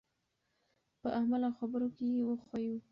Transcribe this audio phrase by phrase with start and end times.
[1.01, 2.75] په عمل او خبرو کې یې وښیو.